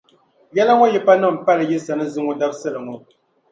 Yɛla 0.55 0.73
ŋɔ 0.77 0.85
yipa 0.93 1.13
niŋ 1.19 1.33
pali 1.45 1.63
yi 1.69 1.77
sani 1.85 2.05
zuŋɔ 2.13 2.33
dabisili 2.39 2.79
ŋɔ. 2.85 2.95